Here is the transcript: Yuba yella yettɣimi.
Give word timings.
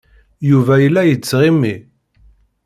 Yuba 0.49 0.75
yella 0.83 1.01
yettɣimi. 1.09 1.75